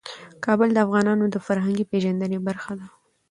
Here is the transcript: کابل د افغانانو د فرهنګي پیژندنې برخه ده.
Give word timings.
کابل 0.45 0.69
د 0.73 0.77
افغانانو 0.85 1.25
د 1.29 1.35
فرهنګي 1.45 1.85
پیژندنې 1.91 2.39
برخه 2.47 2.71
ده. 2.79 2.87